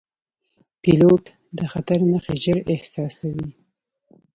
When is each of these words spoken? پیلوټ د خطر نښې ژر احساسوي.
پیلوټ 0.81 1.23
د 1.57 1.59
خطر 1.71 1.99
نښې 2.11 2.35
ژر 2.43 2.57
احساسوي. 2.73 3.49